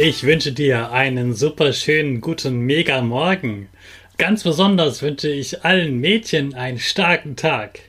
[0.00, 3.68] Ich wünsche dir einen super schönen guten Mega Morgen.
[4.16, 7.80] Ganz besonders wünsche ich allen Mädchen einen starken Tag.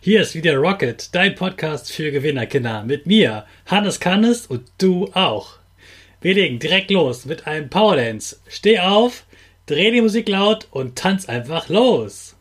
[0.00, 2.84] Hier ist wieder Rocket, dein Podcast für Gewinnerkinder.
[2.84, 5.58] Mit mir, Hannes Kannes und du auch.
[6.22, 8.36] Wir legen direkt los mit einem Powerdance.
[8.48, 9.26] Steh auf,
[9.66, 12.37] dreh die Musik laut und tanz einfach los.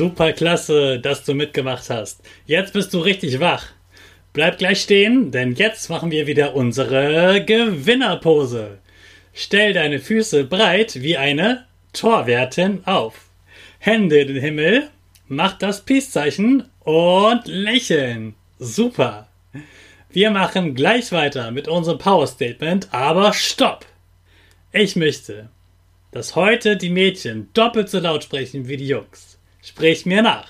[0.00, 2.22] Super klasse, dass du mitgemacht hast.
[2.46, 3.66] Jetzt bist du richtig wach.
[4.32, 8.78] Bleib gleich stehen, denn jetzt machen wir wieder unsere Gewinnerpose.
[9.34, 13.28] Stell deine Füße breit wie eine Torwärtin auf.
[13.78, 14.88] Hände in den Himmel,
[15.28, 18.36] mach das Peace-Zeichen und lächeln.
[18.58, 19.28] Super.
[20.08, 23.84] Wir machen gleich weiter mit unserem Power Statement, aber stopp!
[24.72, 25.50] Ich möchte,
[26.10, 29.36] dass heute die Mädchen doppelt so laut sprechen wie die Jungs.
[29.62, 30.48] Sprich mir nach.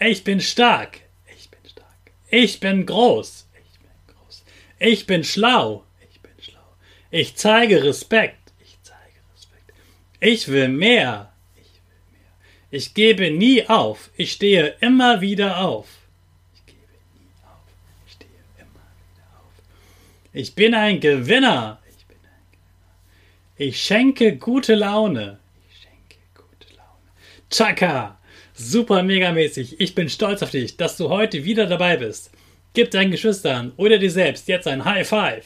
[0.00, 1.00] Ich bin stark.
[1.36, 2.12] Ich bin stark.
[2.28, 3.46] Ich bin groß.
[3.54, 4.44] Ich bin groß.
[4.78, 5.84] Ich bin schlau.
[6.10, 6.76] Ich bin schlau.
[7.10, 8.52] Ich zeige Respekt.
[8.64, 9.72] Ich zeige Respekt.
[10.18, 11.32] Ich will mehr.
[11.54, 12.32] Ich will mehr.
[12.70, 14.10] Ich gebe nie auf.
[14.16, 15.88] Ich stehe immer wieder auf.
[16.54, 16.78] Ich gebe
[17.14, 17.66] nie auf.
[18.06, 19.52] Ich stehe immer wieder auf.
[20.32, 21.80] Ich bin ein Gewinner.
[23.56, 25.38] Ich schenke gute Laune.
[25.70, 26.98] Ich schenke gute Laune.
[27.48, 28.18] Chaka!
[28.64, 29.80] Super megamäßig.
[29.80, 32.30] Ich bin stolz auf dich, dass du heute wieder dabei bist.
[32.74, 35.44] Gib deinen Geschwistern oder dir selbst jetzt ein High Five.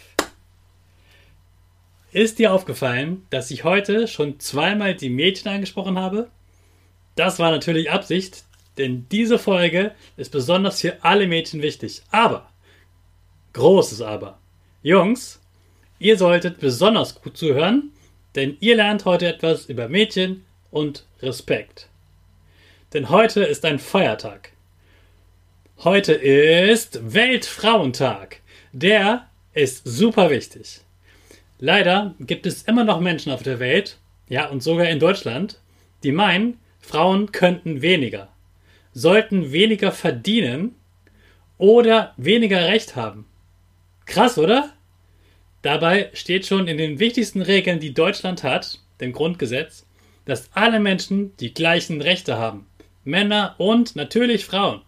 [2.12, 6.28] Ist dir aufgefallen, dass ich heute schon zweimal die Mädchen angesprochen habe?
[7.14, 8.44] Das war natürlich Absicht,
[8.76, 12.02] denn diese Folge ist besonders für alle Mädchen wichtig.
[12.10, 12.50] Aber,
[13.54, 14.38] großes Aber,
[14.82, 15.40] Jungs,
[15.98, 17.92] ihr solltet besonders gut zuhören,
[18.34, 21.88] denn ihr lernt heute etwas über Mädchen und Respekt
[22.92, 24.52] denn heute ist ein Feiertag.
[25.84, 28.40] Heute ist Weltfrauentag.
[28.72, 30.80] Der ist super wichtig.
[31.58, 33.98] Leider gibt es immer noch Menschen auf der Welt,
[34.28, 35.60] ja und sogar in Deutschland,
[36.02, 38.28] die meinen, Frauen könnten weniger,
[38.92, 40.74] sollten weniger verdienen
[41.58, 43.26] oder weniger Recht haben.
[44.04, 44.72] Krass, oder?
[45.62, 49.84] Dabei steht schon in den wichtigsten Regeln, die Deutschland hat, dem Grundgesetz,
[50.26, 52.66] dass alle Menschen die gleichen Rechte haben.
[53.06, 54.82] Männer und natürlich Frauen.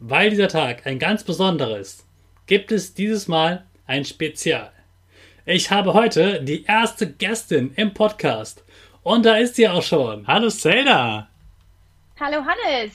[0.00, 2.04] Weil dieser Tag ein ganz besonderer ist,
[2.46, 4.72] gibt es dieses Mal ein Spezial.
[5.46, 8.64] Ich habe heute die erste Gästin im Podcast
[9.02, 10.26] und da ist sie auch schon.
[10.26, 11.28] Hallo Zelda.
[12.18, 12.94] Hallo Hannes.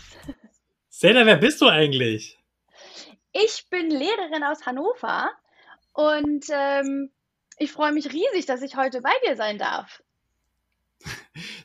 [0.89, 2.38] Zelda, wer bist du eigentlich?
[3.31, 5.29] Ich bin Lehrerin aus Hannover
[5.94, 7.09] und ähm,
[7.57, 10.03] ich freue mich riesig, dass ich heute bei dir sein darf.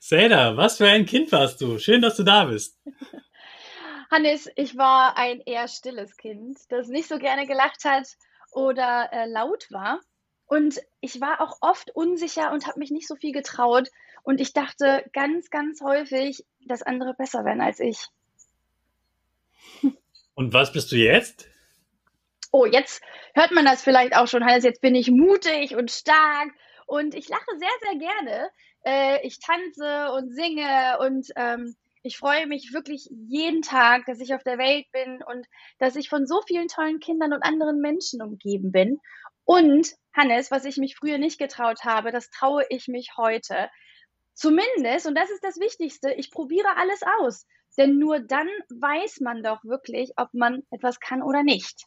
[0.05, 1.79] Zelda, was für ein Kind warst du?
[1.79, 2.79] Schön, dass du da bist.
[4.11, 8.07] Hannes, ich war ein eher stilles Kind, das nicht so gerne gelacht hat
[8.53, 10.01] oder äh, laut war.
[10.45, 13.89] Und ich war auch oft unsicher und habe mich nicht so viel getraut.
[14.23, 18.09] Und ich dachte ganz, ganz häufig, dass andere besser werden als ich.
[20.35, 21.49] Und was bist du jetzt?
[22.53, 23.03] Oh, jetzt
[23.33, 24.65] hört man das vielleicht auch schon, Hannes.
[24.65, 26.51] Jetzt bin ich mutig und stark
[26.87, 28.51] und ich lache sehr, sehr gerne
[28.85, 34.35] äh, ich tanze und singe und ähm, ich freue mich wirklich jeden Tag, dass ich
[34.35, 35.47] auf der Welt bin und
[35.79, 39.01] dass ich von so vielen tollen Kindern und anderen Menschen umgeben bin.
[39.45, 43.71] Und Hannes, was ich mich früher nicht getraut habe, das traue ich mich heute.
[44.35, 47.47] Zumindest, und das ist das Wichtigste, ich probiere alles aus.
[47.79, 51.87] Denn nur dann weiß man doch wirklich, ob man etwas kann oder nicht.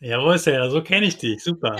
[0.00, 1.42] Jawohl, Sarah, so kenne ich dich.
[1.42, 1.76] Super.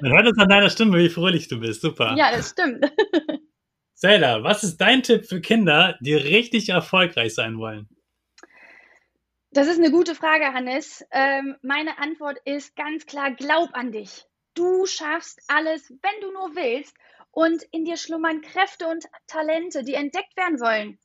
[0.00, 1.82] Man hört es an deiner Stimme, wie fröhlich du bist.
[1.82, 2.14] Super.
[2.16, 2.84] Ja, das stimmt.
[3.94, 7.88] Zelda, was ist dein Tipp für Kinder, die richtig erfolgreich sein wollen?
[9.50, 11.04] Das ist eine gute Frage, Hannes.
[11.10, 14.24] Ähm, meine Antwort ist ganz klar, glaub an dich.
[14.54, 16.96] Du schaffst alles, wenn du nur willst.
[17.30, 20.98] Und in dir schlummern Kräfte und Talente, die entdeckt werden wollen.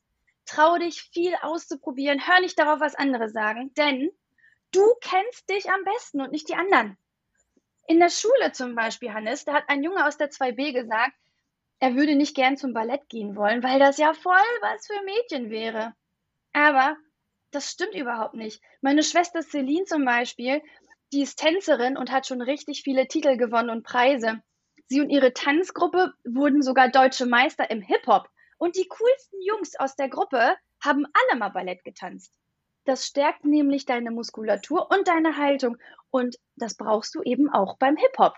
[0.46, 2.26] Trau dich, viel auszuprobieren.
[2.26, 4.10] Hör nicht darauf, was andere sagen, denn
[4.74, 6.98] du kennst dich am besten und nicht die anderen.
[7.86, 11.14] In der Schule zum Beispiel, Hannes, da hat ein Junge aus der 2b gesagt,
[11.80, 15.50] er würde nicht gern zum Ballett gehen wollen, weil das ja voll was für Mädchen
[15.50, 15.94] wäre.
[16.52, 16.96] Aber
[17.50, 18.62] das stimmt überhaupt nicht.
[18.80, 20.62] Meine Schwester Celine zum Beispiel,
[21.12, 24.40] die ist Tänzerin und hat schon richtig viele Titel gewonnen und Preise.
[24.86, 28.28] Sie und ihre Tanzgruppe wurden sogar deutsche Meister im Hip-Hop.
[28.58, 32.32] Und die coolsten Jungs aus der Gruppe haben alle mal Ballett getanzt.
[32.84, 35.76] Das stärkt nämlich deine Muskulatur und deine Haltung.
[36.10, 38.34] Und das brauchst du eben auch beim Hip-Hop.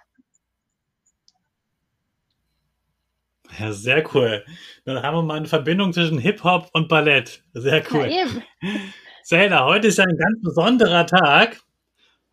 [3.58, 4.44] Ja, sehr cool.
[4.84, 7.42] Dann haben wir mal eine Verbindung zwischen Hip-Hop und Ballett.
[7.54, 8.06] Sehr cool.
[8.06, 8.26] Ja.
[9.22, 11.60] Zelda, heute ist ja ein ganz besonderer Tag.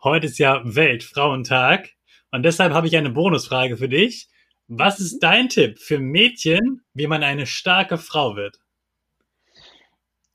[0.04, 1.90] Heute ist ja Weltfrauentag.
[2.32, 4.28] Und deshalb habe ich eine Bonusfrage für dich.
[4.68, 8.60] Was ist dein Tipp für Mädchen, wie man eine starke Frau wird?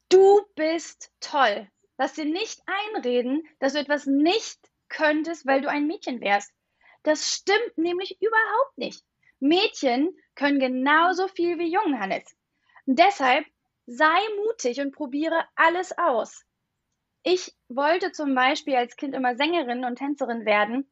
[0.09, 1.69] Du bist toll.
[1.99, 4.59] Lass dir nicht einreden, dass du etwas nicht
[4.89, 6.53] könntest, weil du ein Mädchen wärst.
[7.03, 9.05] Das stimmt nämlich überhaupt nicht.
[9.41, 12.25] Mädchen können genauso viel wie Jungen, Hannes.
[12.87, 13.45] Und deshalb
[13.87, 16.45] sei mutig und probiere alles aus.
[17.23, 20.91] Ich wollte zum Beispiel als Kind immer Sängerin und Tänzerin werden,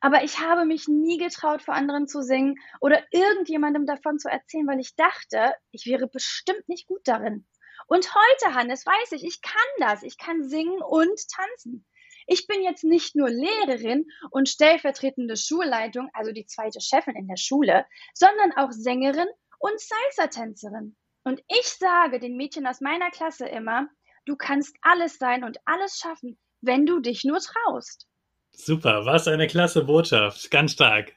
[0.00, 4.66] aber ich habe mich nie getraut, vor anderen zu singen oder irgendjemandem davon zu erzählen,
[4.66, 7.46] weil ich dachte, ich wäre bestimmt nicht gut darin.
[7.90, 10.04] Und heute, Hannes, weiß ich, ich kann das.
[10.04, 11.84] Ich kann singen und tanzen.
[12.28, 17.36] Ich bin jetzt nicht nur Lehrerin und stellvertretende Schulleitung, also die zweite Chefin in der
[17.36, 17.84] Schule,
[18.14, 19.26] sondern auch Sängerin
[19.58, 20.94] und Salsa-Tänzerin.
[21.24, 23.88] Und ich sage den Mädchen aus meiner Klasse immer,
[24.24, 28.06] du kannst alles sein und alles schaffen, wenn du dich nur traust.
[28.52, 31.16] Super, was eine klasse Botschaft, ganz stark.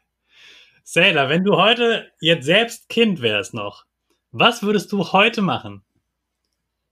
[0.84, 3.86] Sailor, wenn du heute jetzt selbst Kind wärst noch,
[4.31, 5.86] was würdest du heute machen?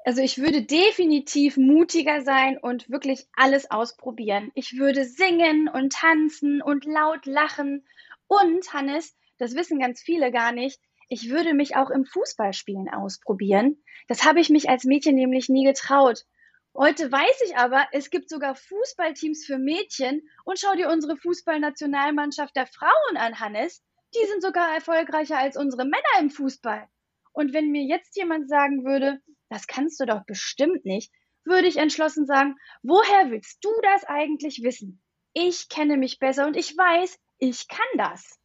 [0.03, 4.51] Also ich würde definitiv mutiger sein und wirklich alles ausprobieren.
[4.55, 7.85] Ich würde singen und tanzen und laut lachen.
[8.27, 10.79] Und, Hannes, das wissen ganz viele gar nicht,
[11.13, 13.83] ich würde mich auch im Fußballspielen ausprobieren.
[14.07, 16.25] Das habe ich mich als Mädchen nämlich nie getraut.
[16.73, 22.55] Heute weiß ich aber, es gibt sogar Fußballteams für Mädchen und schau dir unsere Fußballnationalmannschaft
[22.55, 23.83] der Frauen an, Hannes.
[24.15, 26.87] Die sind sogar erfolgreicher als unsere Männer im Fußball.
[27.33, 29.19] Und wenn mir jetzt jemand sagen würde,
[29.51, 31.11] das kannst du doch bestimmt nicht,
[31.43, 35.01] würde ich entschlossen sagen, woher willst du das eigentlich wissen?
[35.33, 38.39] Ich kenne mich besser und ich weiß, ich kann das.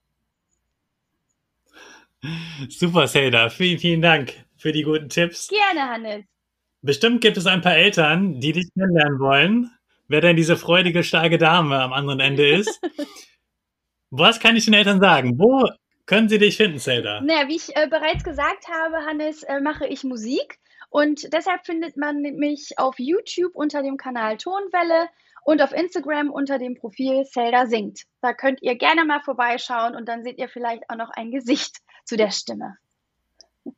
[2.68, 3.50] Super, Zelda.
[3.50, 5.48] Vielen, vielen Dank für die guten Tipps.
[5.48, 6.24] Gerne, Hannes.
[6.82, 9.70] Bestimmt gibt es ein paar Eltern, die dich kennenlernen wollen,
[10.08, 12.80] wer denn diese freudige, starke Dame am anderen Ende ist.
[14.10, 15.38] Was kann ich den Eltern sagen?
[15.38, 15.68] Wo
[16.06, 17.20] können sie dich finden, Zelda?
[17.20, 20.58] Naja, wie ich äh, bereits gesagt habe, Hannes, äh, mache ich Musik.
[20.96, 25.10] Und deshalb findet man mich auf YouTube unter dem Kanal Tonwelle
[25.44, 28.04] und auf Instagram unter dem Profil Zelda singt.
[28.22, 31.82] Da könnt ihr gerne mal vorbeischauen und dann seht ihr vielleicht auch noch ein Gesicht
[32.06, 32.78] zu der Stimme.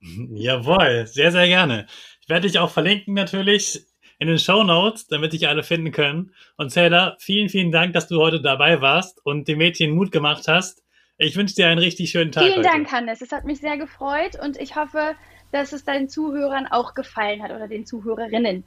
[0.00, 1.84] Jawohl, sehr, sehr gerne.
[2.22, 3.84] Ich werde dich auch verlinken natürlich
[4.18, 6.32] in den Show Notes, damit dich alle finden können.
[6.56, 10.48] Und Zelda, vielen, vielen Dank, dass du heute dabei warst und dem Mädchen Mut gemacht
[10.48, 10.82] hast.
[11.18, 12.44] Ich wünsche dir einen richtig schönen Tag.
[12.44, 12.68] Vielen heute.
[12.68, 13.20] Dank, Hannes.
[13.20, 15.14] Es hat mich sehr gefreut und ich hoffe,
[15.52, 18.64] dass es deinen Zuhörern auch gefallen hat oder den Zuhörerinnen.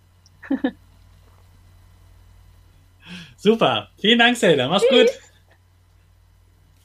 [3.37, 3.89] Super.
[3.99, 4.67] Vielen Dank, Zelda.
[4.67, 5.11] Mach's Tschüss.
[5.11, 5.19] gut.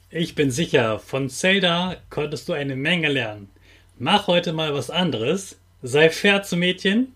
[0.09, 3.49] Ich bin sicher, von Zelda konntest du eine Menge lernen.
[3.97, 5.57] Mach heute mal was anderes.
[5.81, 7.13] Sei fair zu Mädchen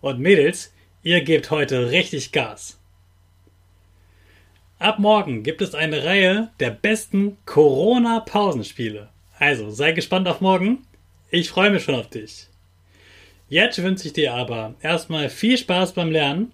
[0.00, 2.78] und Mädels, ihr gebt heute richtig Gas.
[4.78, 9.08] Ab morgen gibt es eine Reihe der besten Corona-Pausenspiele.
[9.38, 10.85] Also sei gespannt auf morgen.
[11.30, 12.46] Ich freue mich schon auf dich.
[13.48, 16.52] Jetzt wünsche ich dir aber erstmal viel Spaß beim Lernen.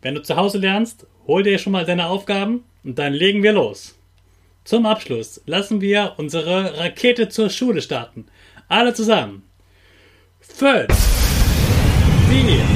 [0.00, 3.52] Wenn du zu Hause lernst, hol dir schon mal deine Aufgaben und dann legen wir
[3.52, 3.98] los.
[4.64, 8.26] Zum Abschluss lassen wir unsere Rakete zur Schule starten.
[8.68, 9.42] Alle zusammen.
[10.40, 10.86] Fünf,
[12.28, 12.75] vier,